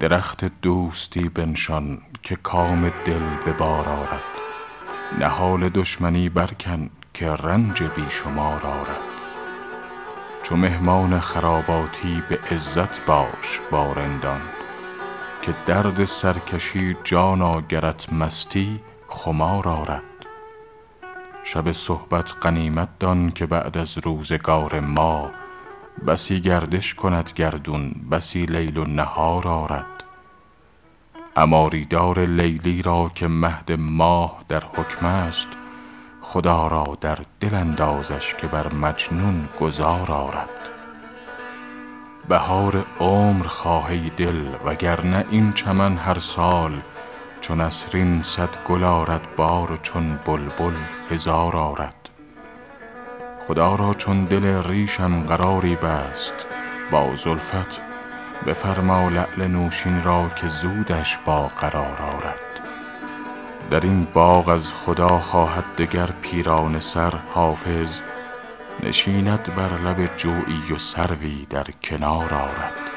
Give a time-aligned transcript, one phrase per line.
[0.00, 4.22] درخت دوستی بنشان که کام دل به بار آرد.
[5.18, 9.00] نهال دشمنی برکن که رنج بی شمار آرد.
[10.42, 14.40] چو مهمان خراباتی به عزت باش با رندان
[15.42, 20.02] که درد سرکشی جانا گرت مستی خمار آرد.
[21.44, 25.30] شب صحبت غنیمت دان که بعد از روزگار ما
[26.06, 30.04] بسی گردش کند گردون بسی لیل و نهار آرد.
[31.36, 35.48] عماری دار لیلی را که مهد ماه در حکم است
[36.22, 40.68] خدا را در دل اندازش که بر مجنون گذار آرد.
[42.28, 46.80] بهار عمر خواه ای دل وگرنه این چمن هر سال
[47.40, 50.74] چو نسرین صد گل آرد بار و چون بلبل
[51.10, 52.05] هزار آرد.
[53.46, 56.34] خدا را چون دل ریشم قراری بست
[56.90, 57.80] با زلفت
[58.46, 62.40] بفرما لعل نوشین را که زودش با قرار آرد.
[63.70, 67.98] در این باغ از خدا خواهد دگر پیرانه سر حافظ
[68.82, 72.95] نشیند بر لب جویی و سروی در کنار آرد.